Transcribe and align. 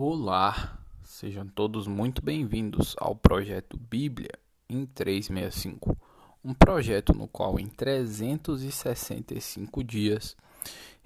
Olá, 0.00 0.78
sejam 1.02 1.44
todos 1.44 1.88
muito 1.88 2.22
bem-vindos 2.22 2.94
ao 3.00 3.16
projeto 3.16 3.76
Bíblia 3.76 4.30
em 4.68 4.86
365, 4.86 5.98
um 6.44 6.54
projeto 6.54 7.12
no 7.12 7.26
qual 7.26 7.58
em 7.58 7.66
365 7.66 9.82
dias 9.82 10.36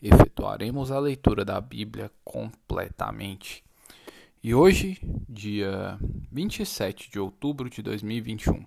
efetuaremos 0.03 0.91
a 0.91 0.99
leitura 0.99 1.43
da 1.43 1.59
Bíblia 1.59 2.11
completamente. 2.23 3.65
E 4.42 4.54
hoje, 4.54 4.99
dia 5.27 5.99
27 6.31 7.11
de 7.11 7.19
outubro 7.19 7.71
de 7.71 7.81
2021, 7.81 8.63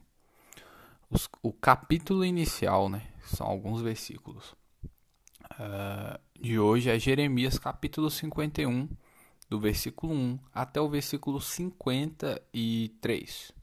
os, 1.07 1.30
o 1.44 1.54
capítulo 1.54 2.26
inicial, 2.26 2.89
né, 2.89 3.04
são 3.26 3.46
alguns 3.46 3.80
versículos, 3.80 4.55
uh, 5.52 6.20
de 6.42 6.57
hoje 6.57 6.89
é 6.89 6.98
Jeremias 6.98 7.60
capítulo 7.60 8.10
51, 8.10 8.89
do 9.56 9.62
versículo 9.62 10.14
1 10.14 10.38
até 10.54 10.82
o 10.82 10.90
versículo 10.90 11.40
53. 11.40 13.54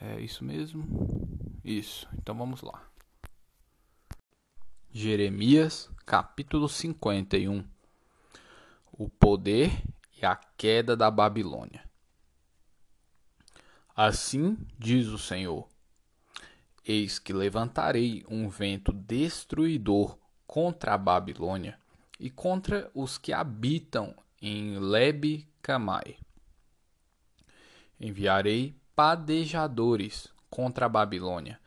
É 0.00 0.20
isso 0.20 0.44
mesmo? 0.44 0.86
Isso. 1.64 2.08
Então 2.16 2.38
vamos 2.38 2.62
lá. 2.62 2.88
Jeremias, 4.92 5.90
capítulo 6.06 6.68
51. 6.68 7.64
O 8.92 9.08
poder 9.08 9.82
e 10.16 10.24
a 10.24 10.36
queda 10.36 10.96
da 10.96 11.10
Babilônia. 11.10 11.84
Assim 13.96 14.56
diz 14.78 15.08
o 15.08 15.18
Senhor: 15.18 15.68
Eis 16.84 17.18
que 17.18 17.32
levantarei 17.32 18.24
um 18.28 18.48
vento 18.48 18.92
destruidor 18.92 20.16
contra 20.46 20.94
a 20.94 20.98
Babilônia 20.98 21.80
e 22.20 22.30
contra 22.30 22.88
os 22.94 23.18
que 23.18 23.32
habitam 23.32 24.14
em 24.40 24.78
Leb 24.78 25.46
Camai. 25.62 26.16
Enviarei 27.98 28.76
padejadores 28.94 30.28
contra 30.50 30.86
a 30.86 30.88
Babilônia, 30.88 31.60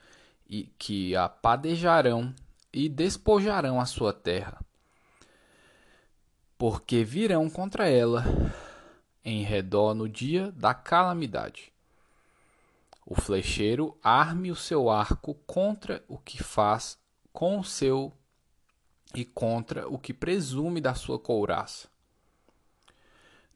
e 0.50 0.64
que 0.80 1.16
a 1.16 1.30
padejarão 1.30 2.34
e 2.74 2.90
despojarão 2.90 3.80
a 3.80 3.86
sua 3.86 4.12
terra. 4.12 4.60
Porque 6.58 7.04
virão 7.04 7.50
contra 7.50 7.88
ela 7.88 8.26
em 9.24 9.44
redor 9.44 9.94
no 9.94 10.10
dia 10.10 10.52
da 10.52 10.74
calamidade. 10.74 11.72
O 13.06 13.16
flecheiro 13.16 13.98
arme 14.04 14.52
o 14.52 14.56
seu 14.56 14.90
arco 14.90 15.36
contra 15.46 16.04
o 16.08 16.18
que 16.18 16.44
faz 16.44 16.98
com 17.32 17.60
o 17.60 17.64
seu 17.64 18.12
e 19.16 19.24
contra 19.24 19.88
o 19.88 19.98
que 19.98 20.14
presume 20.14 20.82
da 20.82 20.94
sua 20.94 21.18
couraça. 21.20 21.88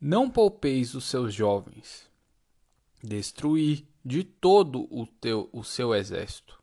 Não 0.05 0.29
poupeis 0.29 0.95
os 0.95 1.05
seus 1.05 1.33
jovens, 1.33 2.09
destruí 3.01 3.87
de 4.03 4.21
todo 4.21 4.85
o, 4.93 5.07
teu, 5.07 5.49
o 5.53 5.63
seu 5.63 5.95
exército. 5.95 6.61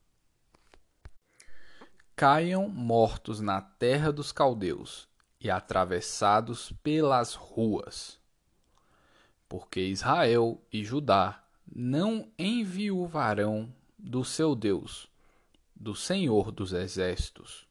Caiam 2.14 2.68
mortos 2.68 3.40
na 3.40 3.62
terra 3.62 4.12
dos 4.12 4.30
caldeus 4.30 5.08
e 5.40 5.50
atravessados 5.50 6.70
pelas 6.82 7.32
ruas. 7.32 8.20
Porque 9.48 9.80
Israel 9.80 10.60
e 10.70 10.84
Judá 10.84 11.42
não 11.74 12.30
enviuvarão 12.38 13.74
do 13.98 14.22
seu 14.22 14.54
Deus, 14.54 15.08
do 15.74 15.94
Senhor 15.94 16.52
dos 16.52 16.74
exércitos. 16.74 17.66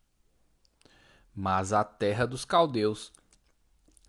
Mas 1.36 1.72
a 1.74 1.84
terra 1.84 2.26
dos 2.26 2.44
caldeus 2.44 3.14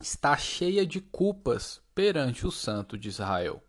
está 0.01 0.35
cheia 0.35 0.87
de 0.87 0.99
culpas 0.99 1.83
perante 1.95 2.47
o 2.47 2.51
Santo 2.51 2.97
de 2.97 3.11
Israel. 3.11 3.63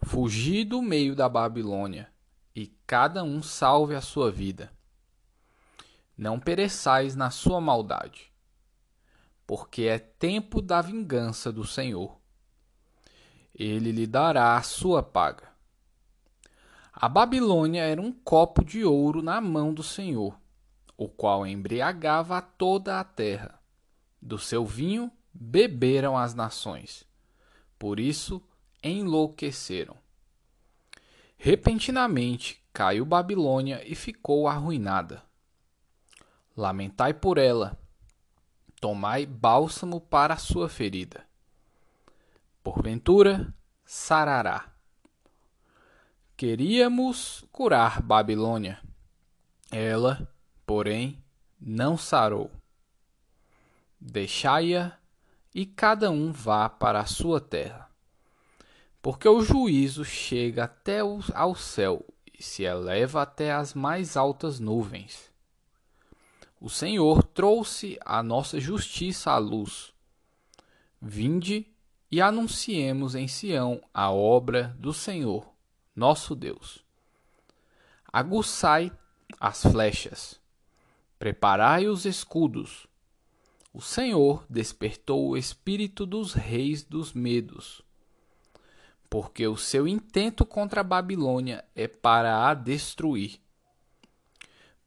Fugi 0.00 0.64
do 0.64 0.80
meio 0.80 1.16
da 1.16 1.28
Babilônia, 1.28 2.08
e 2.54 2.68
cada 2.86 3.24
um 3.24 3.42
salve 3.42 3.96
a 3.96 4.00
sua 4.00 4.30
vida. 4.30 4.72
Não 6.16 6.38
pereçais 6.38 7.16
na 7.16 7.28
sua 7.28 7.60
maldade, 7.60 8.32
porque 9.44 9.82
é 9.82 9.98
tempo 9.98 10.62
da 10.62 10.80
vingança 10.80 11.50
do 11.50 11.66
Senhor. 11.66 12.16
Ele 13.52 13.90
lhe 13.90 14.06
dará 14.06 14.56
a 14.56 14.62
sua 14.62 15.02
paga. 15.02 15.48
A 16.92 17.08
Babilônia 17.08 17.82
era 17.82 18.00
um 18.00 18.12
copo 18.12 18.64
de 18.64 18.84
ouro 18.84 19.22
na 19.22 19.40
mão 19.40 19.74
do 19.74 19.82
Senhor, 19.82 20.38
o 20.96 21.08
qual 21.08 21.44
embriagava 21.44 22.40
toda 22.40 23.00
a 23.00 23.04
terra 23.04 23.57
do 24.20 24.38
seu 24.38 24.64
vinho 24.64 25.10
beberam 25.32 26.16
as 26.16 26.34
nações, 26.34 27.04
por 27.78 28.00
isso 28.00 28.42
enlouqueceram. 28.82 29.96
Repentinamente 31.36 32.62
caiu 32.72 33.04
Babilônia 33.04 33.82
e 33.86 33.94
ficou 33.94 34.48
arruinada. 34.48 35.22
Lamentai 36.56 37.14
por 37.14 37.38
ela, 37.38 37.78
tomai 38.80 39.24
bálsamo 39.24 40.00
para 40.00 40.34
a 40.34 40.38
sua 40.38 40.68
ferida. 40.68 41.24
Porventura, 42.62 43.54
sarará. 43.84 44.72
Queríamos 46.36 47.44
curar 47.50 48.02
Babilônia. 48.02 48.80
Ela, 49.70 50.28
porém, 50.66 51.22
não 51.60 51.96
sarou. 51.96 52.50
Deixai-a 54.00 54.96
e 55.54 55.66
cada 55.66 56.10
um 56.10 56.30
vá 56.30 56.68
para 56.68 57.00
a 57.00 57.06
sua 57.06 57.40
terra. 57.40 57.88
Porque 59.02 59.28
o 59.28 59.40
juízo 59.40 60.04
chega 60.04 60.64
até 60.64 61.00
ao 61.34 61.54
céu 61.54 62.04
e 62.32 62.42
se 62.42 62.62
eleva 62.62 63.22
até 63.22 63.52
as 63.52 63.74
mais 63.74 64.16
altas 64.16 64.60
nuvens. 64.60 65.30
O 66.60 66.68
Senhor 66.68 67.22
trouxe 67.22 67.98
a 68.04 68.22
nossa 68.22 68.58
justiça 68.58 69.30
à 69.30 69.38
luz. 69.38 69.92
Vinde 71.00 71.66
e 72.10 72.20
anunciemos 72.20 73.14
em 73.14 73.28
Sião 73.28 73.80
a 73.92 74.10
obra 74.10 74.74
do 74.78 74.92
Senhor, 74.92 75.46
nosso 75.94 76.34
Deus. 76.34 76.84
Aguçai 78.12 78.90
as 79.38 79.62
flechas, 79.62 80.40
preparai 81.18 81.86
os 81.86 82.04
escudos, 82.04 82.88
o 83.78 83.80
Senhor 83.80 84.44
despertou 84.50 85.28
o 85.28 85.36
espírito 85.36 86.04
dos 86.04 86.32
reis 86.32 86.82
dos 86.82 87.12
medos, 87.12 87.80
porque 89.08 89.46
o 89.46 89.56
seu 89.56 89.86
intento 89.86 90.44
contra 90.44 90.80
a 90.80 90.84
Babilônia 90.84 91.64
é 91.76 91.86
para 91.86 92.48
a 92.48 92.54
destruir. 92.54 93.40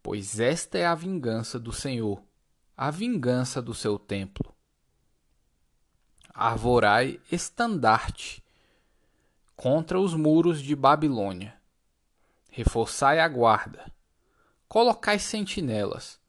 Pois 0.04 0.42
esta 0.42 0.78
é 0.78 0.86
a 0.86 0.94
vingança 0.94 1.58
do 1.58 1.72
Senhor, 1.72 2.22
a 2.76 2.92
vingança 2.92 3.62
do 3.62 3.74
seu 3.74 3.98
templo. 3.98 4.54
Arvorai 6.34 7.18
estandarte 7.32 8.44
contra 9.56 9.98
os 9.98 10.14
muros 10.14 10.62
de 10.62 10.76
Babilônia. 10.76 11.56
Reforçai 12.50 13.22
a 13.22 13.28
guarda. 13.30 13.90
Colocai 14.68 15.18
sentinelas 15.18 16.21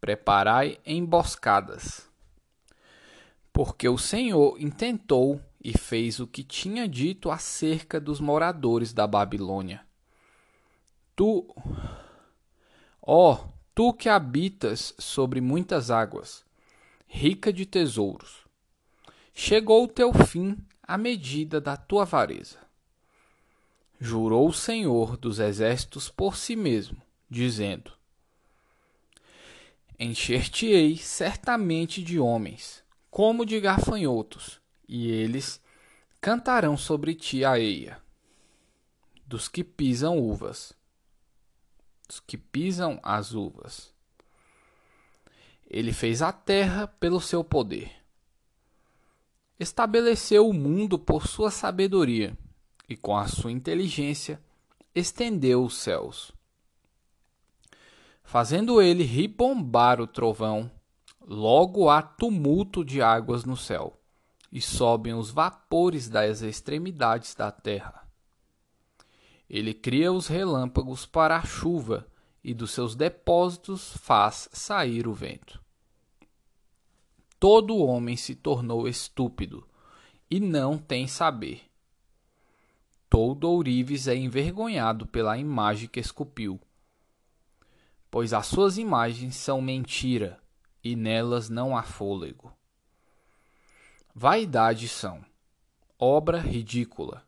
preparai 0.00 0.78
emboscadas. 0.84 2.08
Porque 3.52 3.88
o 3.88 3.98
Senhor 3.98 4.60
intentou 4.60 5.40
e 5.62 5.76
fez 5.76 6.20
o 6.20 6.26
que 6.26 6.44
tinha 6.44 6.88
dito 6.88 7.30
acerca 7.30 8.00
dos 8.00 8.20
moradores 8.20 8.92
da 8.92 9.06
Babilônia. 9.06 9.84
Tu, 11.16 11.44
ó, 13.02 13.32
oh, 13.32 13.48
tu 13.74 13.92
que 13.92 14.08
habitas 14.08 14.94
sobre 14.98 15.40
muitas 15.40 15.90
águas, 15.90 16.44
rica 17.08 17.52
de 17.52 17.66
tesouros, 17.66 18.46
chegou 19.34 19.84
o 19.84 19.88
teu 19.88 20.12
fim 20.12 20.56
à 20.82 20.96
medida 20.96 21.60
da 21.60 21.76
tua 21.76 22.02
avareza. 22.02 22.58
Jurou 24.00 24.48
o 24.48 24.52
Senhor 24.52 25.16
dos 25.16 25.40
exércitos 25.40 26.08
por 26.08 26.36
si 26.36 26.54
mesmo, 26.54 27.02
dizendo: 27.28 27.97
Encher-te-ei 30.00 30.96
certamente 30.96 32.00
de 32.04 32.20
homens, 32.20 32.84
como 33.10 33.44
de 33.44 33.58
gafanhotos, 33.58 34.60
e 34.88 35.10
eles 35.10 35.60
cantarão 36.20 36.76
sobre 36.76 37.16
ti 37.16 37.44
a 37.44 37.58
eia. 37.58 38.00
Dos 39.26 39.48
que 39.48 39.64
pisam 39.64 40.16
uvas, 40.16 40.72
dos 42.06 42.20
que 42.20 42.38
pisam 42.38 43.00
as 43.02 43.34
uvas. 43.34 43.92
Ele 45.68 45.92
fez 45.92 46.22
a 46.22 46.30
terra 46.30 46.86
pelo 46.86 47.20
seu 47.20 47.42
poder. 47.42 47.90
Estabeleceu 49.58 50.48
o 50.48 50.54
mundo 50.54 50.96
por 50.96 51.26
sua 51.26 51.50
sabedoria, 51.50 52.38
e 52.88 52.96
com 52.96 53.16
a 53.16 53.26
sua 53.26 53.50
inteligência 53.50 54.40
estendeu 54.94 55.64
os 55.64 55.76
céus 55.76 56.37
fazendo 58.28 58.82
ele 58.82 59.04
ribombar 59.04 60.02
o 60.02 60.06
trovão, 60.06 60.70
logo 61.26 61.88
há 61.88 62.02
tumulto 62.02 62.84
de 62.84 63.00
águas 63.00 63.46
no 63.46 63.56
céu, 63.56 63.98
e 64.52 64.60
sobem 64.60 65.14
os 65.14 65.30
vapores 65.30 66.10
das 66.10 66.42
extremidades 66.42 67.34
da 67.34 67.50
terra. 67.50 68.06
Ele 69.48 69.72
cria 69.72 70.12
os 70.12 70.26
relâmpagos 70.26 71.06
para 71.06 71.38
a 71.38 71.42
chuva 71.42 72.06
e 72.44 72.52
dos 72.52 72.72
seus 72.72 72.94
depósitos 72.94 73.96
faz 73.96 74.50
sair 74.52 75.08
o 75.08 75.14
vento. 75.14 75.58
Todo 77.40 77.78
homem 77.78 78.14
se 78.14 78.34
tornou 78.34 78.86
estúpido 78.86 79.66
e 80.30 80.38
não 80.38 80.76
tem 80.76 81.08
saber. 81.08 81.62
Todo 83.08 83.48
ourives 83.48 84.06
é 84.06 84.14
envergonhado 84.14 85.06
pela 85.06 85.38
imagem 85.38 85.88
que 85.88 85.98
esculpiu, 85.98 86.60
pois 88.10 88.32
as 88.32 88.46
suas 88.46 88.78
imagens 88.78 89.36
são 89.36 89.60
mentira 89.60 90.40
e 90.82 90.96
nelas 90.96 91.48
não 91.48 91.76
há 91.76 91.82
fôlego. 91.82 92.52
Vaidade 94.14 94.88
são 94.88 95.24
obra 95.98 96.38
ridícula. 96.38 97.24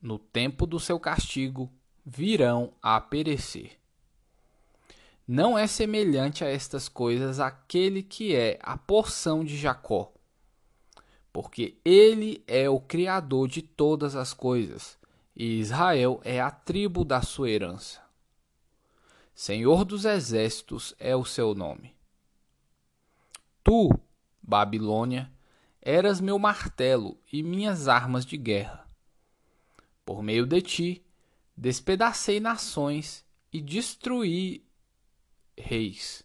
No 0.00 0.18
tempo 0.18 0.66
do 0.66 0.80
seu 0.80 0.98
castigo 0.98 1.70
virão 2.04 2.72
a 2.80 3.00
perecer. 3.00 3.78
Não 5.26 5.56
é 5.56 5.66
semelhante 5.66 6.44
a 6.44 6.48
estas 6.48 6.88
coisas 6.88 7.38
aquele 7.38 8.02
que 8.02 8.34
é 8.34 8.58
a 8.62 8.76
porção 8.76 9.44
de 9.44 9.56
Jacó, 9.56 10.12
porque 11.32 11.78
ele 11.84 12.42
é 12.46 12.68
o 12.68 12.80
Criador 12.80 13.46
de 13.46 13.62
todas 13.62 14.16
as 14.16 14.34
coisas, 14.34 14.98
e 15.36 15.60
Israel 15.60 16.20
é 16.24 16.40
a 16.40 16.50
tribo 16.50 17.04
da 17.04 17.22
sua 17.22 17.50
herança. 17.50 18.00
Senhor 19.34 19.84
dos 19.84 20.04
exércitos 20.04 20.94
é 20.98 21.16
o 21.16 21.24
seu 21.24 21.54
nome. 21.54 21.96
Tu, 23.62 23.88
Babilônia, 24.42 25.32
eras 25.80 26.20
meu 26.20 26.38
martelo 26.38 27.18
e 27.32 27.42
minhas 27.42 27.88
armas 27.88 28.26
de 28.26 28.36
guerra. 28.36 28.86
Por 30.04 30.22
meio 30.22 30.46
de 30.46 30.60
ti, 30.60 31.04
despedacei 31.56 32.40
nações 32.40 33.24
e 33.52 33.60
destruí 33.60 34.66
reis. 35.56 36.24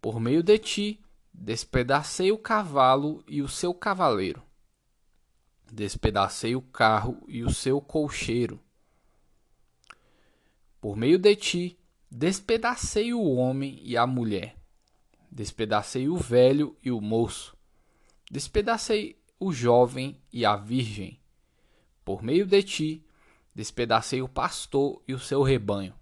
Por 0.00 0.20
meio 0.20 0.42
de 0.42 0.58
ti, 0.58 1.00
despedacei 1.32 2.30
o 2.30 2.38
cavalo 2.38 3.24
e 3.26 3.42
o 3.42 3.48
seu 3.48 3.72
cavaleiro. 3.72 4.42
Despedacei 5.72 6.54
o 6.54 6.62
carro 6.62 7.24
e 7.26 7.42
o 7.42 7.52
seu 7.52 7.80
colcheiro. 7.80 8.60
Por 10.84 10.98
meio 10.98 11.18
de 11.18 11.34
ti, 11.34 11.78
despedacei 12.10 13.14
o 13.14 13.24
homem 13.36 13.80
e 13.82 13.96
a 13.96 14.06
mulher. 14.06 14.54
Despedacei 15.32 16.10
o 16.10 16.16
velho 16.18 16.76
e 16.82 16.90
o 16.90 17.00
moço. 17.00 17.56
Despedacei 18.30 19.18
o 19.40 19.50
jovem 19.50 20.20
e 20.30 20.44
a 20.44 20.56
virgem. 20.56 21.18
Por 22.04 22.22
meio 22.22 22.44
de 22.44 22.62
ti, 22.62 23.02
despedacei 23.54 24.20
o 24.20 24.28
pastor 24.28 25.00
e 25.08 25.14
o 25.14 25.18
seu 25.18 25.42
rebanho. 25.42 25.94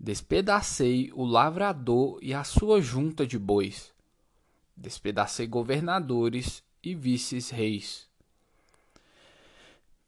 Despedacei 0.00 1.12
o 1.12 1.26
lavrador 1.26 2.18
e 2.22 2.32
a 2.32 2.44
sua 2.44 2.80
junta 2.80 3.26
de 3.26 3.38
bois. 3.38 3.92
Despedacei 4.74 5.46
governadores 5.46 6.64
e 6.82 6.94
vices-reis. 6.94 8.08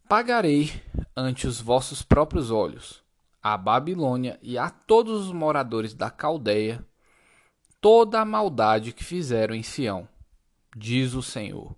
Pagarei 0.09 0.73
ante 1.15 1.47
os 1.47 1.61
vossos 1.61 2.01
próprios 2.01 2.51
olhos 2.51 3.04
a 3.45 3.59
Babilônia 3.59 4.39
e 4.43 4.57
a 4.57 4.71
todos 4.71 5.27
os 5.27 5.33
moradores 5.33 5.93
da 5.93 6.11
Caldeia 6.11 6.83
toda 7.79 8.23
a 8.23 8.25
maldade 8.25 8.95
que 8.95 9.05
fizeram 9.05 9.55
em 9.55 9.63
Sião, 9.63 10.09
diz 10.75 11.13
o 11.13 11.23
Senhor. 11.23 11.77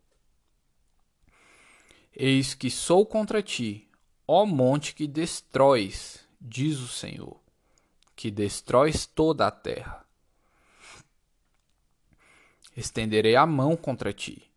Eis 2.15 2.55
que 2.55 2.71
sou 2.71 3.05
contra 3.05 3.43
ti, 3.43 3.89
ó 4.29 4.47
monte 4.47 4.95
que 4.95 5.09
destróis, 5.09 6.25
diz 6.41 6.79
o 6.79 6.87
Senhor 6.87 7.45
que 8.15 8.31
destróis 8.31 9.05
toda 9.05 9.49
a 9.49 9.51
terra. 9.51 10.07
Estenderei 12.77 13.35
a 13.35 13.45
mão 13.45 13.77
contra 13.77 14.13
ti, 14.13 14.49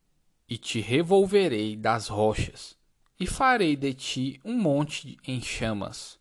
e 0.48 0.60
te 0.60 0.80
revolverei 0.80 1.76
das 1.76 2.08
rochas, 2.08 2.78
e 3.20 3.26
farei 3.26 3.76
de 3.76 3.96
ti 3.96 4.40
um 4.46 4.54
monte 4.54 5.18
em 5.28 5.42
chamas. 5.42 6.19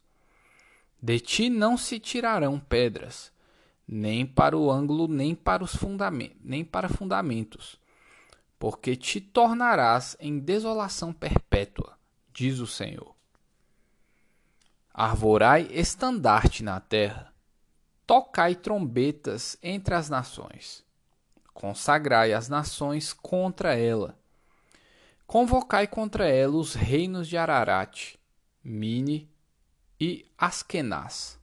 De 1.00 1.21
ti 1.21 1.49
não 1.49 1.77
se 1.77 2.00
tirarão 2.00 2.59
pedras, 2.59 3.33
nem 3.87 4.27
para 4.27 4.56
o 4.56 4.71
ângulo, 4.71 5.06
nem 5.06 5.35
para 5.35 5.62
os 5.62 5.75
fundamentos, 5.75 6.37
nem 6.43 6.65
para 6.65 6.89
fundamentos, 6.89 7.81
porque 8.59 8.97
te 8.97 9.21
tornarás 9.21 10.17
em 10.19 10.41
desolação 10.41 11.12
perpétua, 11.12 11.97
diz 12.33 12.59
o 12.59 12.67
Senhor. 12.67 13.15
Arvorai 14.93 15.69
estandarte 15.71 16.65
na 16.65 16.81
terra, 16.81 17.33
tocai 18.05 18.56
trombetas 18.56 19.56
entre 19.62 19.95
as 19.95 20.11
nações, 20.11 20.85
consagrai 21.55 22.33
as 22.33 22.49
nações 22.49 23.12
contra 23.12 23.77
ela, 23.77 24.19
convocai 25.29 25.87
contra 25.87 26.29
ela 26.29 26.56
os 26.56 26.75
reinos 26.75 27.29
de 27.29 27.37
Ararat, 27.37 28.17
Mini 28.65 29.31
e 30.00 30.27
Askenaz. 30.37 31.39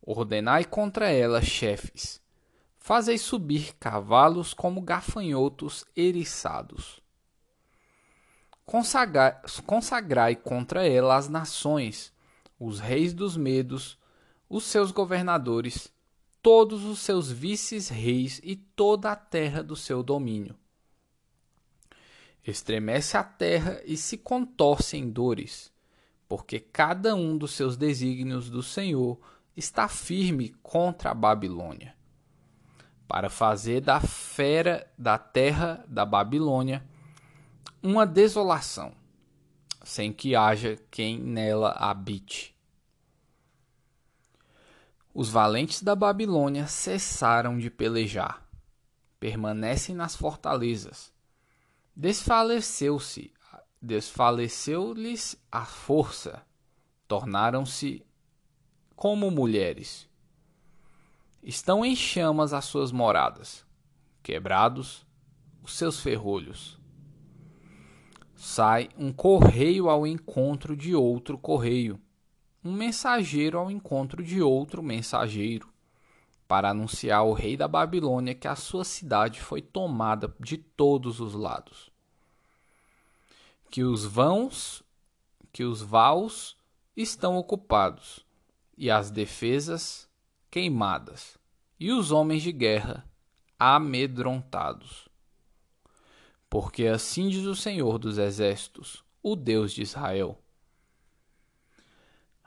Ordenai 0.00 0.64
contra 0.64 1.10
ela 1.10 1.42
chefes, 1.42 2.20
fazei 2.78 3.18
subir 3.18 3.74
cavalos 3.74 4.52
como 4.52 4.82
gafanhotos 4.82 5.84
eriçados. 5.96 7.00
Consagrai, 8.64 9.40
consagrai 9.66 10.36
contra 10.36 10.86
ela 10.86 11.16
as 11.16 11.28
nações, 11.28 12.12
os 12.58 12.80
reis 12.80 13.12
dos 13.12 13.36
medos, 13.36 13.98
os 14.48 14.64
seus 14.64 14.90
governadores, 14.90 15.92
todos 16.42 16.84
os 16.84 16.98
seus 16.98 17.30
vices-reis 17.30 18.40
e 18.44 18.54
toda 18.54 19.10
a 19.10 19.16
terra 19.16 19.62
do 19.62 19.74
seu 19.74 20.02
domínio. 20.02 20.54
Estremece 22.46 23.16
a 23.16 23.24
terra 23.24 23.80
e 23.86 23.96
se 23.96 24.18
contorce 24.18 24.98
em 24.98 25.10
dores, 25.10 25.73
porque 26.28 26.58
cada 26.58 27.14
um 27.14 27.36
dos 27.36 27.52
seus 27.52 27.76
desígnios 27.76 28.48
do 28.50 28.62
Senhor 28.62 29.18
está 29.56 29.88
firme 29.88 30.54
contra 30.62 31.10
a 31.10 31.14
Babilônia, 31.14 31.94
para 33.06 33.28
fazer 33.28 33.80
da 33.80 34.00
fera 34.00 34.90
da 34.98 35.18
terra 35.18 35.84
da 35.86 36.04
Babilônia 36.04 36.84
uma 37.82 38.06
desolação, 38.06 38.94
sem 39.82 40.10
que 40.10 40.34
haja 40.34 40.78
quem 40.90 41.18
nela 41.18 41.72
habite. 41.72 42.54
Os 45.12 45.28
valentes 45.28 45.82
da 45.82 45.94
Babilônia 45.94 46.66
cessaram 46.66 47.58
de 47.58 47.70
pelejar, 47.70 48.48
permanecem 49.20 49.94
nas 49.94 50.16
fortalezas. 50.16 51.12
Desfaleceu-se, 51.94 53.33
desfaleceu-lhes 53.84 55.36
a 55.50 55.64
força, 55.64 56.42
tornaram-se 57.06 58.04
como 58.96 59.30
mulheres. 59.30 60.08
Estão 61.42 61.84
em 61.84 61.94
chamas 61.94 62.52
as 62.52 62.64
suas 62.64 62.90
moradas, 62.90 63.66
quebrados 64.22 65.06
os 65.62 65.76
seus 65.76 66.00
ferrolhos. 66.00 66.80
Sai 68.34 68.88
um 68.96 69.12
correio 69.12 69.88
ao 69.88 70.06
encontro 70.06 70.76
de 70.76 70.94
outro 70.94 71.36
correio 71.36 72.00
um 72.64 72.72
mensageiro 72.72 73.58
ao 73.58 73.70
encontro 73.70 74.24
de 74.24 74.40
outro 74.40 74.82
mensageiro, 74.82 75.68
para 76.48 76.70
anunciar 76.70 77.18
ao 77.18 77.32
rei 77.34 77.56
da 77.56 77.68
Babilônia 77.68 78.34
que 78.34 78.48
a 78.48 78.56
sua 78.56 78.84
cidade 78.84 79.40
foi 79.40 79.60
tomada 79.60 80.34
de 80.40 80.56
todos 80.56 81.20
os 81.20 81.34
lados. 81.34 81.92
Que 83.74 83.82
os 83.82 84.04
vãos, 84.04 84.84
que 85.52 85.64
os 85.64 85.82
vaus 85.82 86.56
estão 86.96 87.36
ocupados, 87.36 88.24
e 88.78 88.88
as 88.88 89.10
defesas 89.10 90.08
queimadas, 90.48 91.36
e 91.80 91.90
os 91.90 92.12
homens 92.12 92.44
de 92.44 92.52
guerra 92.52 93.04
amedrontados. 93.58 95.08
Porque 96.48 96.86
assim 96.86 97.28
diz 97.28 97.46
o 97.46 97.56
Senhor 97.56 97.98
dos 97.98 98.16
Exércitos, 98.16 99.02
o 99.20 99.34
Deus 99.34 99.72
de 99.72 99.82
Israel 99.82 100.38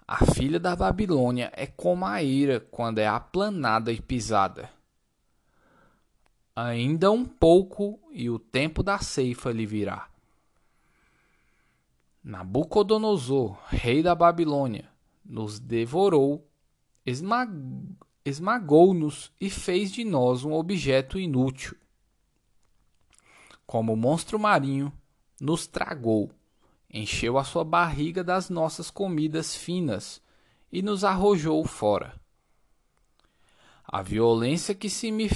a 0.08 0.26
filha 0.26 0.58
da 0.58 0.74
Babilônia 0.74 1.52
é 1.54 1.68
como 1.68 2.06
a 2.06 2.24
ira 2.24 2.62
quando 2.62 3.00
é 3.00 3.08
aplanada 3.08 3.92
e 3.92 4.00
pisada. 4.00 4.70
Ainda 6.56 7.12
um 7.12 7.26
pouco 7.26 8.00
e 8.14 8.30
o 8.30 8.40
tempo 8.40 8.82
da 8.82 9.00
ceifa 9.00 9.52
lhe 9.52 9.66
virá. 9.66 10.10
Nabucodonosor, 12.28 13.58
rei 13.70 14.04
da 14.04 14.14
Babilônia, 14.14 14.92
nos 15.24 15.62
devorou, 15.62 16.46
esmagou-nos 18.26 19.32
e 19.40 19.50
fez 19.50 19.94
de 19.94 20.04
nós 20.04 20.44
um 20.44 20.52
objeto 20.52 21.18
inútil. 21.18 21.78
como 23.66 23.96
monstro 23.96 24.38
marinho, 24.38 24.92
nos 25.40 25.68
tragou, 25.68 26.30
encheu 26.94 27.38
a 27.38 27.46
sua 27.46 27.64
barriga 27.64 28.26
das 28.26 28.50
nossas 28.50 28.92
comidas 28.92 29.56
finas 29.56 30.22
e 30.70 30.82
nos 30.82 31.06
arrojou 31.06 31.64
fora. 31.64 32.20
A 33.86 34.02
violência 34.02 34.76
que 34.76 34.90
se 34.90 35.14
me, 35.14 35.30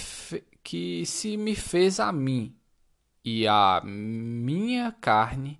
que 0.61 1.05
se 1.05 1.37
me 1.37 1.55
fez 1.55 2.01
a 2.01 2.11
mim 2.11 2.53
e 3.23 3.47
a 3.47 3.81
minha 3.81 4.91
carne 4.91 5.57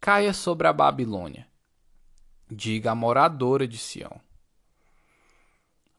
caia 0.00 0.32
sobre 0.32 0.66
a 0.66 0.72
Babilônia. 0.72 1.46
Diga 2.50 2.92
a 2.92 2.94
moradora 2.94 3.68
de 3.68 3.76
Sião. 3.76 4.20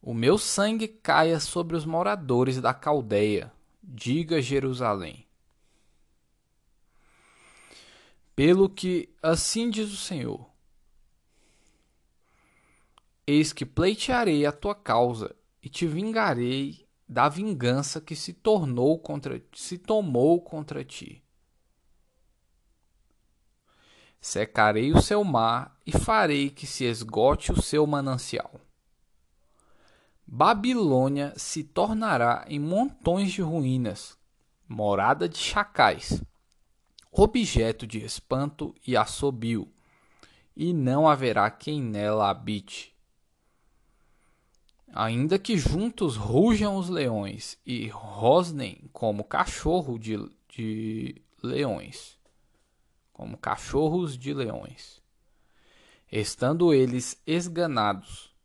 O 0.02 0.14
meu 0.14 0.38
sangue 0.38 0.88
caia 0.88 1.40
sobre 1.40 1.78
os 1.78 1.86
moradores 1.86 2.60
da 2.60 2.74
Caldeia. 2.74 3.54
Diga 3.84 4.42
Jerusalém. 4.42 5.28
Pelo 8.36 8.68
que 8.68 9.14
assim 9.22 9.70
diz 9.70 9.94
o 9.94 9.98
Senhor: 9.98 10.50
Eis 13.28 13.54
que 13.54 13.66
pleitearei 13.66 14.46
a 14.46 14.52
tua 14.52 14.74
causa 14.74 15.36
e 15.62 15.70
te 15.70 15.86
vingarei 15.86 16.88
da 17.08 17.30
vingança 17.30 18.02
que 18.02 18.16
se 18.16 18.34
tornou 18.34 18.98
contra 18.98 19.44
se 19.54 19.78
tomou 19.78 20.42
contra 20.42 20.84
ti. 20.84 21.24
Secarei 24.22 24.94
o 24.94 25.02
seu 25.02 25.24
mar 25.24 25.76
e 25.84 25.92
farei 25.92 26.52
que 26.52 26.68
se 26.68 26.86
esgote 26.86 27.52
o 27.52 27.60
seu 27.60 27.88
manancial. 27.88 28.62
Babilônia 30.26 31.34
se 31.36 31.64
tornará 31.64 32.46
em 32.48 32.60
montões 32.60 33.32
de 33.32 33.42
ruínas, 33.42 34.16
morada 34.68 35.28
de 35.28 35.40
chacais, 35.40 36.24
objeto 37.12 37.86
de 37.88 38.06
espanto 38.06 38.74
e 38.86 38.96
assobio, 38.96 39.68
e 40.56 40.72
não 40.72 41.10
haverá 41.10 41.50
quem 41.50 41.82
nela 41.82 42.30
habite. 42.30 42.96
Ainda 44.94 45.40
que 45.40 45.58
juntos 45.58 46.16
rujam 46.16 46.78
os 46.78 46.90
leões 46.90 47.58
e 47.66 47.88
rosnem 47.88 48.90
como 48.94 49.24
cachorro 49.24 49.98
de, 49.98 50.18
de 50.48 51.22
leões, 51.42 52.21
como 53.22 53.38
cachorros 53.38 54.18
de 54.18 54.34
leões, 54.34 55.00
estando 56.12 56.74
eles 56.74 57.22
esganados, 57.28 58.36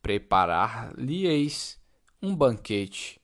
preparar-lhe-eis 0.00 1.78
um 2.22 2.34
banquete, 2.34 3.20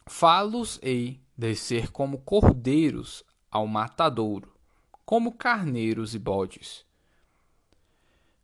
Falos-ei 0.05 1.21
descer 1.37 1.93
como 1.93 2.17
cordeiros 2.17 3.23
ao 3.49 3.65
matadouro, 3.65 4.56
como 5.07 5.31
carneiros 5.31 6.13
e 6.13 6.19
bodes. 6.19 6.85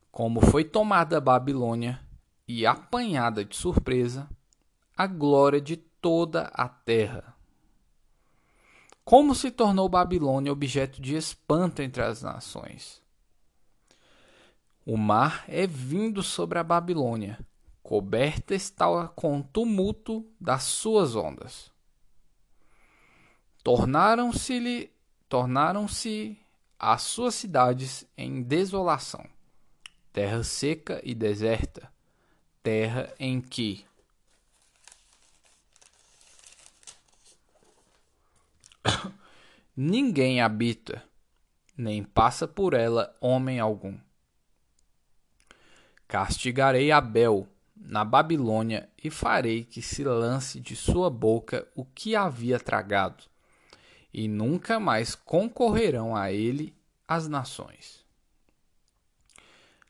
Como 0.10 0.40
foi 0.40 0.64
tomada 0.64 1.18
a 1.18 1.22
Babilônia, 1.22 2.00
e 2.48 2.66
apanhada 2.66 3.44
de 3.44 3.54
surpresa 3.54 4.30
a 4.96 5.06
glória 5.06 5.60
de 5.60 5.76
toda 5.76 6.44
a 6.54 6.70
terra. 6.70 7.36
Como 9.04 9.36
se 9.36 9.52
tornou 9.52 9.90
Babilônia 9.90 10.54
objeto 10.54 11.02
de 11.02 11.18
espanto 11.18 11.82
entre 11.82 12.02
as 12.02 12.22
nações? 12.22 13.02
O 14.86 14.96
mar 14.96 15.44
é 15.50 15.68
vindo 15.68 16.24
sobre 16.24 16.60
a 16.60 16.64
Babilônia, 16.64 17.46
coberta 17.82 18.56
está 18.56 19.10
com 19.10 19.42
tumulto 19.42 20.26
das 20.40 20.64
suas 20.64 21.14
ondas. 21.14 21.70
Tornaram-se 23.62 24.90
tornaram-se 25.28 26.43
as 26.92 27.04
suas 27.04 27.34
cidades 27.36 28.06
em 28.18 28.44
desolação, 28.44 29.26
terra 30.12 30.44
seca 30.44 31.00
e 31.02 31.16
deserta, 31.16 31.90
terra 32.62 33.14
em 33.18 33.40
que 33.40 33.86
ninguém 39.74 40.42
habita, 40.42 41.02
nem 41.78 42.04
passa 42.04 42.46
por 42.46 42.74
ela 42.74 43.16
homem 43.22 43.62
algum. 43.62 43.98
Castigarei 46.06 46.92
Abel 46.92 47.48
na 47.74 48.04
Babilônia 48.04 48.90
e 49.02 49.10
farei 49.10 49.64
que 49.64 49.82
se 49.82 50.04
lance 50.04 50.60
de 50.60 50.76
sua 50.76 51.10
boca 51.10 51.66
o 51.76 51.86
que 51.86 52.14
havia 52.14 52.60
tragado, 52.60 53.24
e 54.14 54.28
nunca 54.28 54.80
mais 54.80 55.16
concorrerão 55.16 56.16
a 56.16 56.32
ele 56.32 56.74
as 57.08 57.28
nações. 57.28 58.06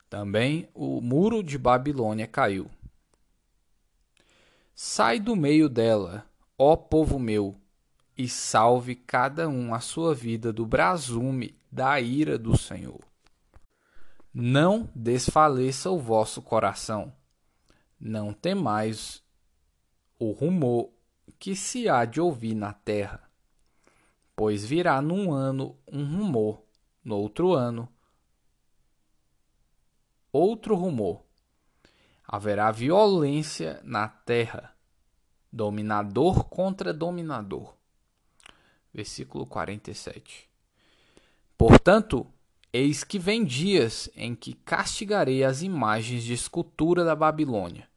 Também 0.08 0.68
o 0.72 1.00
muro 1.00 1.42
de 1.42 1.58
Babilônia 1.58 2.26
caiu. 2.26 2.70
Sai 4.74 5.20
do 5.20 5.36
meio 5.36 5.68
dela, 5.68 6.24
ó 6.58 6.76
povo 6.76 7.18
meu, 7.18 7.56
e 8.16 8.28
salve 8.28 8.94
cada 8.94 9.48
um 9.48 9.74
a 9.74 9.80
sua 9.80 10.14
vida 10.14 10.52
do 10.52 10.64
brasume 10.64 11.56
da 11.70 12.00
ira 12.00 12.38
do 12.38 12.56
Senhor. 12.56 13.00
Não 14.32 14.88
desfaleça 14.94 15.90
o 15.90 15.98
vosso 15.98 16.40
coração, 16.42 17.12
não 18.00 18.32
temais 18.32 19.22
o 20.18 20.30
rumor 20.30 20.90
que 21.38 21.56
se 21.56 21.88
há 21.88 22.04
de 22.04 22.20
ouvir 22.20 22.54
na 22.54 22.72
terra, 22.72 23.23
pois 24.36 24.64
virá 24.64 25.00
num 25.00 25.32
ano 25.32 25.76
um 25.90 26.04
rumor, 26.04 26.62
no 27.04 27.16
outro 27.16 27.54
ano 27.54 27.88
outro 30.34 30.74
rumor. 30.74 31.22
Haverá 32.26 32.70
violência 32.72 33.80
na 33.84 34.08
terra, 34.08 34.74
dominador 35.52 36.44
contra 36.44 36.92
dominador. 36.92 37.74
Versículo 38.92 39.46
47. 39.46 40.48
Portanto, 41.56 42.26
eis 42.72 43.04
que 43.04 43.18
vem 43.18 43.44
dias 43.44 44.10
em 44.16 44.34
que 44.34 44.54
castigarei 44.54 45.44
as 45.44 45.62
imagens 45.62 46.24
de 46.24 46.32
escultura 46.32 47.04
da 47.04 47.14
Babilônia. 47.14 47.88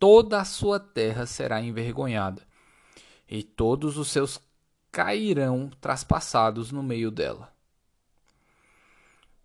Toda 0.00 0.40
a 0.40 0.44
sua 0.44 0.80
terra 0.80 1.26
será 1.26 1.60
envergonhada, 1.60 2.42
e 3.28 3.44
todos 3.44 3.96
os 3.96 4.08
seus 4.10 4.36
cairão 4.92 5.70
traspassados 5.80 6.70
no 6.70 6.82
meio 6.82 7.10
dela. 7.10 7.50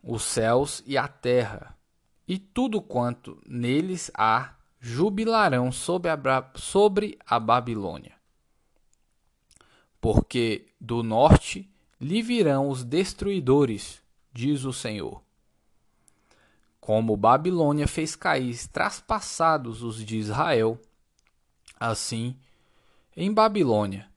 Os 0.03 0.21
céus 0.23 0.83
e 0.85 0.97
a 0.97 1.07
terra 1.07 1.75
e 2.27 2.37
tudo 2.37 2.81
quanto 2.81 3.41
neles 3.47 4.11
há 4.13 4.55
jubilarão 4.79 5.71
sobre 5.71 6.11
a, 6.11 6.51
sobre 6.55 7.17
a 7.25 7.39
Babilônia. 7.39 8.15
Porque 10.01 10.67
do 10.79 11.01
norte 11.01 11.69
lhe 11.99 12.21
virão 12.21 12.69
os 12.69 12.83
destruidores, 12.83 14.03
diz 14.33 14.65
o 14.65 14.73
Senhor. 14.73 15.23
Como 16.79 17.17
Babilônia 17.17 17.87
fez 17.87 18.15
cair 18.15 18.55
traspassados 18.67 19.81
os 19.81 20.05
de 20.05 20.17
Israel, 20.17 20.79
assim 21.79 22.37
em 23.15 23.33
Babilônia 23.33 24.07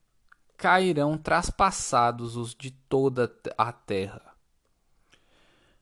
cairão 0.60 1.16
traspassados 1.16 2.36
os 2.36 2.54
de 2.54 2.70
toda 2.70 3.34
a 3.56 3.72
terra. 3.72 4.20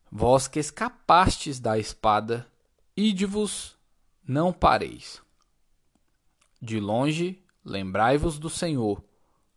Vós 0.09 0.47
que 0.47 0.61
escapastes 0.61 1.59
da 1.59 1.77
espada, 1.77 2.47
ide-vos, 2.97 3.77
não 4.25 4.53
pareis. 4.53 5.21
De 6.63 6.79
longe, 6.79 7.43
lembrai-vos 7.65 8.39
do 8.39 8.49
Senhor, 8.49 9.03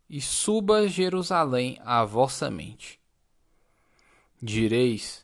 e 0.10 0.20
suba 0.20 0.88
Jerusalém 0.88 1.78
à 1.86 2.04
vossa 2.04 2.50
mente. 2.50 3.00
Direis: 4.42 5.24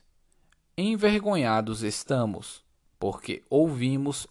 Envergonhados 0.76 1.82
estamos, 1.82 2.62
porque 3.00 3.42
ouvimos 3.50 4.28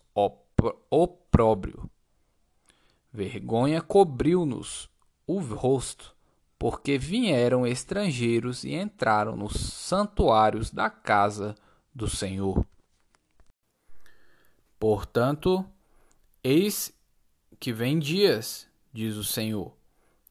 opróbrio. 0.89 1.91
Vergonha 3.11 3.81
cobriu-nos 3.81 4.89
o 5.27 5.39
rosto 5.39 6.15
porque 6.57 6.97
vieram 6.97 7.67
estrangeiros 7.67 8.63
e 8.63 8.73
entraram 8.73 9.35
nos 9.35 9.53
santuários 9.53 10.71
da 10.71 10.89
casa 10.89 11.53
do 11.93 12.09
Senhor. 12.09 12.65
Portanto, 14.79 15.65
eis 16.43 16.93
que 17.59 17.71
vem 17.71 17.99
dias, 17.99 18.67
diz 18.91 19.15
o 19.15 19.23
Senhor, 19.23 19.75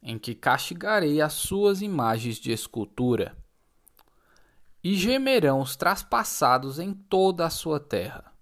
em 0.03 0.19
que 0.19 0.35
castigarei 0.35 1.21
as 1.21 1.33
suas 1.33 1.83
imagens 1.83 2.37
de 2.37 2.53
escultura, 2.53 3.37
e 4.83 4.95
gemerão 4.95 5.61
os 5.61 5.75
traspassados 5.75 6.79
em 6.79 6.93
toda 6.93 7.45
a 7.45 7.51
sua 7.51 7.81
terra. 7.81 8.33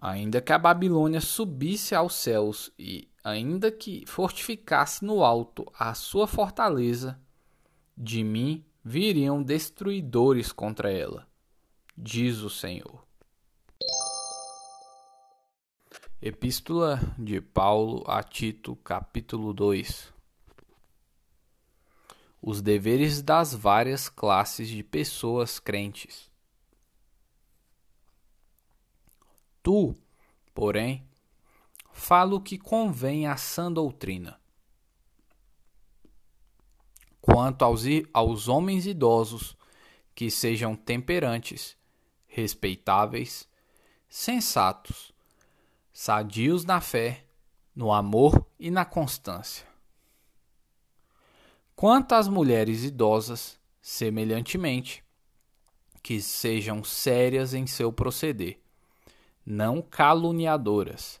Ainda 0.00 0.40
que 0.40 0.52
a 0.52 0.58
Babilônia 0.58 1.20
subisse 1.20 1.92
aos 1.92 2.14
céus 2.14 2.72
e 2.78 3.08
ainda 3.28 3.70
que 3.70 4.04
fortificasse 4.06 5.04
no 5.04 5.22
alto 5.22 5.70
a 5.78 5.92
sua 5.94 6.26
fortaleza, 6.26 7.20
de 7.96 8.24
mim 8.24 8.64
viriam 8.84 9.42
destruidores 9.42 10.50
contra 10.50 10.90
ela, 10.90 11.28
diz 11.96 12.38
o 12.38 12.48
Senhor. 12.48 13.06
Epístola 16.20 16.98
de 17.16 17.40
Paulo 17.40 18.02
a 18.06 18.22
Tito, 18.22 18.74
capítulo 18.76 19.52
2 19.52 20.12
Os 22.42 22.60
deveres 22.60 23.22
das 23.22 23.54
várias 23.54 24.08
classes 24.08 24.68
de 24.68 24.82
pessoas 24.82 25.60
crentes. 25.60 26.28
Tu, 29.62 29.94
porém, 30.54 31.07
fala 31.98 32.36
o 32.36 32.40
que 32.40 32.56
convém 32.56 33.26
à 33.26 33.36
sã 33.36 33.70
doutrina. 33.70 34.40
Quanto 37.20 37.64
aos, 37.64 37.82
aos 38.14 38.48
homens 38.48 38.86
idosos, 38.86 39.56
que 40.14 40.30
sejam 40.30 40.74
temperantes, 40.74 41.76
respeitáveis, 42.26 43.48
sensatos, 44.08 45.12
sadios 45.92 46.64
na 46.64 46.80
fé, 46.80 47.26
no 47.74 47.92
amor 47.92 48.46
e 48.58 48.70
na 48.70 48.84
constância. 48.84 49.66
Quanto 51.74 52.14
às 52.14 52.28
mulheres 52.28 52.84
idosas, 52.84 53.58
semelhantemente, 53.82 55.04
que 56.02 56.22
sejam 56.22 56.82
sérias 56.82 57.54
em 57.54 57.66
seu 57.66 57.92
proceder, 57.92 58.60
não 59.44 59.82
caluniadoras, 59.82 61.20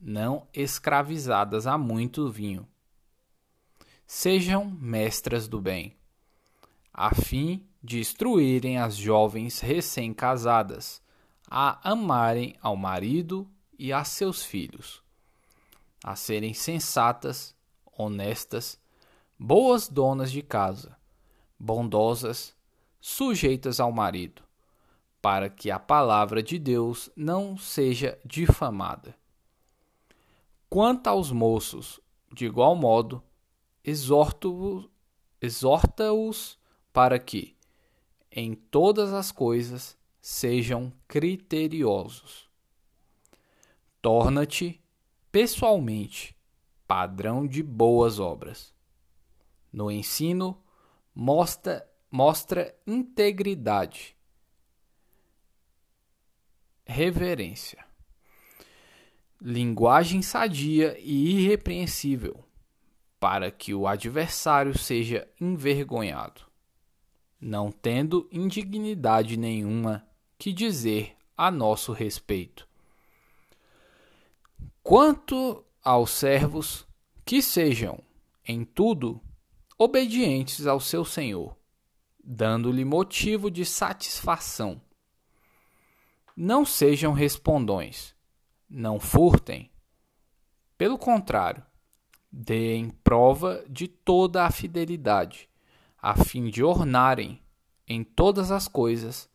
não 0.00 0.46
escravizadas 0.52 1.66
a 1.66 1.76
muito 1.78 2.28
vinho. 2.30 2.66
Sejam 4.06 4.64
mestras 4.64 5.48
do 5.48 5.60
bem, 5.60 5.96
a 6.92 7.14
fim 7.14 7.66
de 7.82 7.98
instruírem 8.00 8.78
as 8.78 8.96
jovens 8.96 9.60
recém-casadas 9.60 11.02
a 11.48 11.90
amarem 11.90 12.56
ao 12.60 12.76
marido 12.76 13.48
e 13.78 13.92
a 13.92 14.02
seus 14.04 14.44
filhos, 14.44 15.02
a 16.02 16.16
serem 16.16 16.52
sensatas, 16.54 17.54
honestas, 17.96 18.80
boas 19.38 19.88
donas 19.88 20.32
de 20.32 20.42
casa, 20.42 20.96
bondosas, 21.58 22.54
sujeitas 23.00 23.78
ao 23.78 23.92
marido, 23.92 24.42
para 25.22 25.48
que 25.48 25.70
a 25.70 25.78
palavra 25.78 26.42
de 26.42 26.58
Deus 26.58 27.10
não 27.16 27.56
seja 27.56 28.18
difamada. 28.24 29.14
Quanto 30.68 31.06
aos 31.06 31.30
moços, 31.30 32.00
de 32.32 32.46
igual 32.46 32.74
modo, 32.74 33.22
exorta-os 33.84 34.90
para 36.92 37.18
que, 37.18 37.56
em 38.30 38.54
todas 38.54 39.12
as 39.12 39.30
coisas, 39.30 39.96
sejam 40.20 40.92
criteriosos. 41.06 42.50
Torna-te 44.02 44.82
pessoalmente 45.30 46.36
padrão 46.86 47.46
de 47.46 47.62
boas 47.62 48.18
obras. 48.18 48.74
No 49.72 49.88
ensino, 49.88 50.60
mostra, 51.14 51.88
mostra 52.10 52.76
integridade, 52.84 54.16
reverência, 56.84 57.85
linguagem 59.40 60.22
sadia 60.22 60.96
e 60.98 61.40
irrepreensível, 61.40 62.44
para 63.18 63.50
que 63.50 63.74
o 63.74 63.86
adversário 63.86 64.76
seja 64.76 65.28
envergonhado, 65.40 66.42
não 67.40 67.70
tendo 67.70 68.28
indignidade 68.30 69.36
nenhuma 69.36 70.06
que 70.38 70.52
dizer 70.52 71.14
a 71.36 71.50
nosso 71.50 71.92
respeito 71.92 72.66
Quanto 74.88 75.64
aos 75.82 76.10
servos, 76.10 76.86
que 77.24 77.42
sejam, 77.42 78.00
em 78.46 78.64
tudo, 78.64 79.20
obedientes 79.76 80.64
ao 80.64 80.78
seu 80.78 81.04
senhor, 81.04 81.56
dando-lhe 82.22 82.84
motivo 82.84 83.50
de 83.50 83.64
satisfação. 83.64 84.80
Não 86.36 86.64
sejam 86.64 87.12
respondões, 87.12 88.14
não 88.68 88.98
furtem. 88.98 89.70
Pelo 90.76 90.98
contrário, 90.98 91.64
deem 92.30 92.90
prova 92.90 93.64
de 93.68 93.88
toda 93.88 94.44
a 94.44 94.50
fidelidade, 94.50 95.48
a 96.00 96.16
fim 96.16 96.50
de 96.50 96.62
ornarem, 96.62 97.42
em 97.86 98.02
todas 98.02 98.50
as 98.50 98.68
coisas, 98.68 99.28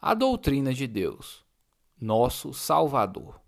a 0.00 0.14
doutrina 0.14 0.72
de 0.72 0.86
Deus, 0.86 1.44
nosso 1.98 2.52
Salvador 2.52 3.40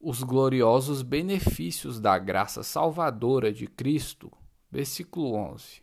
os 0.00 0.22
gloriosos 0.22 1.02
benefícios 1.02 2.00
da 2.00 2.18
graça 2.18 2.62
salvadora 2.62 3.52
de 3.52 3.66
Cristo. 3.66 4.32
Versículo 4.70 5.34
11. 5.34 5.82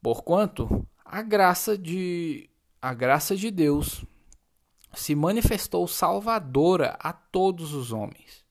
Porquanto 0.00 0.86
a 1.04 1.22
graça 1.22 1.76
de 1.76 2.48
a 2.80 2.94
graça 2.94 3.36
de 3.36 3.50
Deus 3.50 4.04
se 4.94 5.14
manifestou 5.14 5.86
salvadora 5.88 6.96
a 7.00 7.12
todos 7.12 7.72
os 7.72 7.92
homens, 7.92 8.44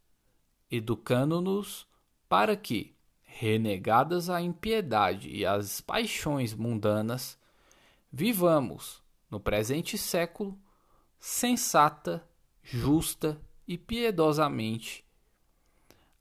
educando-nos 0.69 1.87
para 2.27 2.55
que, 2.55 2.95
renegadas 3.23 4.29
a 4.29 4.41
impiedade 4.41 5.29
e 5.29 5.45
as 5.45 5.81
paixões 5.81 6.53
mundanas, 6.53 7.37
vivamos 8.11 9.01
no 9.29 9.39
presente 9.39 9.97
século 9.97 10.57
sensata 11.19 12.27
justa 12.63 13.39
e 13.67 13.77
piedosamente, 13.77 15.05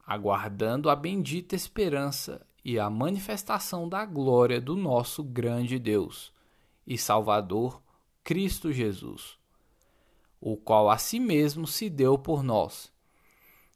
aguardando 0.07 0.91
a 0.91 0.97
bendita 0.97 1.55
esperança 1.55 2.47
e 2.65 2.79
a 2.79 2.91
manifestação 2.91 3.89
da 3.89 4.05
glória 4.05 4.61
do 4.61 4.77
nosso 4.77 5.23
grande 5.23 5.79
Deus 5.79 6.33
e 6.87 6.99
Salvador 6.99 7.83
Cristo 8.23 8.73
Jesus, 8.73 9.40
o 10.41 10.57
qual 10.57 10.89
a 10.89 10.97
si 10.97 11.21
mesmo 11.21 11.67
se 11.67 11.91
deu 11.91 12.17
por 12.17 12.43
nós, 12.43 12.91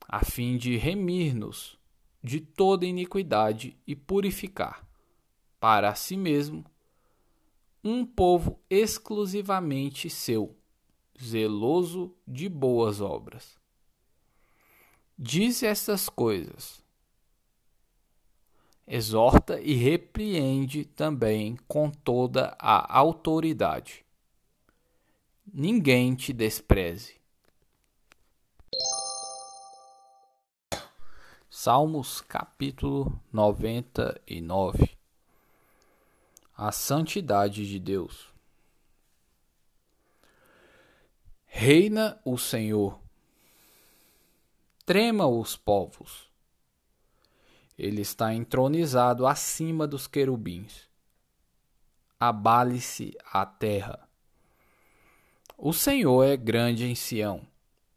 a 0.08 0.24
fim 0.24 0.56
de 0.56 0.76
remir-nos 0.76 1.78
de 2.22 2.40
toda 2.40 2.86
iniquidade 2.86 3.76
e 3.86 3.94
purificar, 3.94 4.86
para 5.60 5.94
si 5.94 6.16
mesmo, 6.16 6.64
um 7.82 8.06
povo 8.06 8.58
exclusivamente 8.70 10.08
seu 10.08 10.56
zeloso 11.22 12.14
de 12.26 12.48
boas 12.48 13.00
obras. 13.00 13.58
Diz 15.18 15.62
estas 15.62 16.08
coisas, 16.08 16.82
exorta 18.86 19.60
e 19.60 19.74
repreende 19.74 20.84
também 20.84 21.56
com 21.68 21.90
toda 21.90 22.56
a 22.58 22.98
autoridade. 22.98 24.03
Ninguém 25.52 26.14
te 26.14 26.32
despreze. 26.32 27.20
Salmos 31.48 32.20
capítulo 32.20 33.20
99 33.32 34.96
A 36.56 36.72
santidade 36.72 37.68
de 37.68 37.78
Deus. 37.78 38.32
Reina 41.46 42.20
o 42.24 42.36
Senhor. 42.36 42.98
Trema 44.84 45.26
os 45.26 45.56
povos. 45.56 46.28
Ele 47.78 48.00
está 48.00 48.34
entronizado 48.34 49.26
acima 49.26 49.86
dos 49.86 50.06
querubins. 50.06 50.88
Abale-se 52.18 53.16
a 53.32 53.46
terra. 53.46 54.03
O 55.66 55.72
Senhor 55.72 56.22
é 56.24 56.36
grande 56.36 56.84
em 56.84 56.94
Sião 56.94 57.40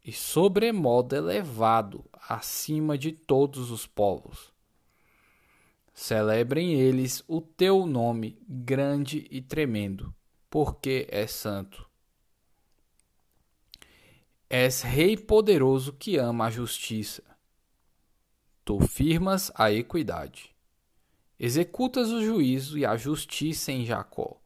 e 0.01 0.13
sobremodo 0.13 1.13
elevado 1.13 2.06
acima 2.30 2.97
de 2.97 3.12
todos 3.12 3.71
os 3.71 3.86
povos. 3.86 4.53
Celebrem 5.93 6.80
eles 6.80 7.21
o 7.27 7.41
teu 7.41 7.86
nome 7.86 8.41
grande 8.47 9.27
e 9.30 9.41
tremendo, 9.41 10.15
porque 10.49 11.10
é 11.12 11.27
santo. 11.27 11.86
És 14.49 14.82
Rei 14.82 15.17
poderoso 15.17 15.91
que 15.91 16.15
ama 16.15 16.45
a 16.45 16.49
justiça. 16.49 17.21
Tu 18.63 18.80
firmas 18.88 19.51
a 19.53 19.69
equidade 19.73 20.56
executas 21.38 22.12
o 22.12 22.23
juízo 22.23 22.77
e 22.77 22.86
a 22.86 22.95
justiça 22.95 23.73
em 23.73 23.86
Jacó. 23.86 24.39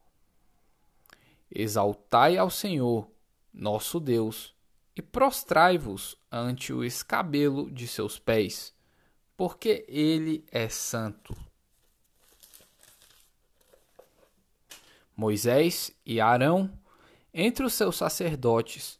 Exaltai 1.54 2.36
ao 2.36 2.50
Senhor, 2.50 3.11
nosso 3.52 4.00
Deus, 4.00 4.54
e 4.94 5.02
prostrai-vos 5.02 6.16
ante 6.30 6.72
o 6.72 6.84
escabelo 6.84 7.70
de 7.70 7.86
seus 7.86 8.18
pés, 8.18 8.74
porque 9.36 9.84
ele 9.88 10.44
é 10.50 10.68
santo. 10.68 11.36
Moisés 15.16 15.94
e 16.04 16.20
Arão 16.20 16.70
entre 17.32 17.64
os 17.64 17.74
seus 17.74 17.96
sacerdotes 17.96 18.98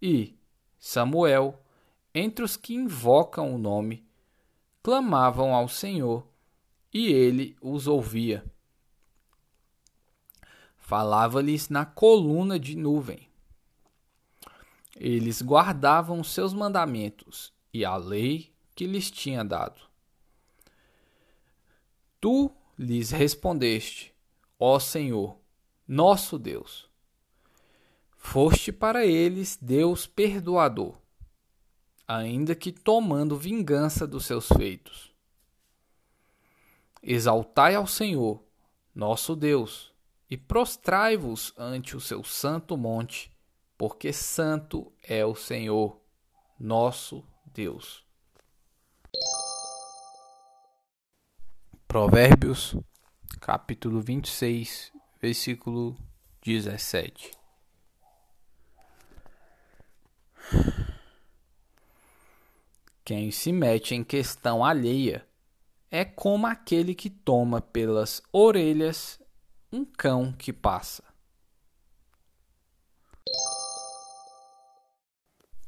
e 0.00 0.34
Samuel 0.78 1.60
entre 2.14 2.44
os 2.44 2.56
que 2.56 2.74
invocam 2.74 3.54
o 3.54 3.58
nome 3.58 4.06
clamavam 4.82 5.54
ao 5.54 5.68
Senhor 5.68 6.26
e 6.92 7.08
ele 7.08 7.56
os 7.60 7.86
ouvia. 7.86 8.44
Falava-lhes 10.76 11.68
na 11.68 11.84
coluna 11.84 12.58
de 12.58 12.76
nuvem. 12.76 13.28
Eles 14.98 15.42
guardavam 15.42 16.24
seus 16.24 16.54
mandamentos 16.54 17.52
e 17.72 17.84
a 17.84 17.96
lei 17.96 18.50
que 18.74 18.86
lhes 18.86 19.10
tinha 19.10 19.44
dado. 19.44 19.80
Tu 22.18 22.50
lhes 22.78 23.10
respondeste, 23.10 24.14
ó 24.58 24.78
Senhor, 24.78 25.38
nosso 25.86 26.38
Deus. 26.38 26.88
Foste 28.16 28.72
para 28.72 29.04
eles 29.04 29.58
Deus 29.60 30.06
perdoador, 30.06 30.98
ainda 32.08 32.54
que 32.54 32.72
tomando 32.72 33.36
vingança 33.36 34.06
dos 34.06 34.24
seus 34.24 34.48
feitos. 34.48 35.14
Exaltai 37.02 37.74
ao 37.74 37.86
Senhor, 37.86 38.42
nosso 38.94 39.36
Deus, 39.36 39.92
e 40.28 40.36
prostrai-vos 40.36 41.52
ante 41.56 41.96
o 41.96 42.00
seu 42.00 42.24
santo 42.24 42.76
monte, 42.76 43.30
porque 43.76 44.12
santo 44.12 44.92
é 45.02 45.24
o 45.24 45.34
Senhor, 45.34 46.00
nosso 46.58 47.24
Deus. 47.44 48.04
Provérbios, 51.86 52.76
capítulo 53.40 54.00
26, 54.00 54.92
versículo 55.20 55.96
17. 56.42 57.30
Quem 63.04 63.30
se 63.30 63.52
mete 63.52 63.94
em 63.94 64.02
questão 64.02 64.64
alheia 64.64 65.26
é 65.90 66.04
como 66.04 66.46
aquele 66.46 66.94
que 66.94 67.08
toma 67.08 67.60
pelas 67.60 68.20
orelhas 68.32 69.20
um 69.72 69.84
cão 69.84 70.32
que 70.32 70.52
passa. 70.52 71.05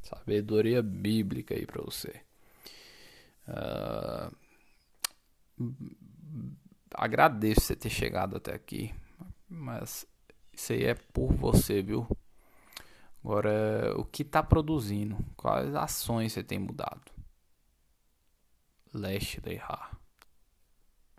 Sabedoria 0.09 0.81
bíblica 0.81 1.53
aí 1.53 1.65
para 1.67 1.83
você. 1.83 2.21
Uh, 3.47 4.35
agradeço 6.93 7.61
você 7.61 7.75
ter 7.75 7.89
chegado 7.89 8.37
até 8.37 8.53
aqui, 8.53 8.93
mas 9.47 10.07
isso 10.51 10.73
aí 10.73 10.85
é 10.85 10.95
por 10.95 11.31
você, 11.33 11.83
viu? 11.83 12.07
Agora, 13.23 13.93
o 13.97 14.05
que 14.05 14.23
está 14.23 14.41
produzindo? 14.41 15.17
Quais 15.35 15.75
ações 15.75 16.33
você 16.33 16.43
tem 16.43 16.57
mudado? 16.57 17.11
Leste 18.91 19.39
de 19.41 19.53
errar. 19.53 19.98